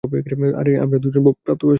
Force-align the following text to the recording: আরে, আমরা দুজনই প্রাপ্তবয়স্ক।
আরে, 0.53 0.71
আমরা 0.79 0.97
দুজনই 0.97 1.23
প্রাপ্তবয়স্ক। 1.43 1.69